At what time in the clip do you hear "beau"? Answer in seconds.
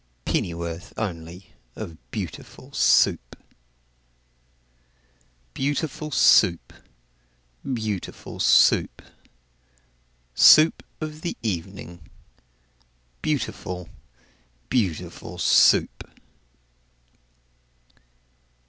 5.53-5.61, 7.63-7.79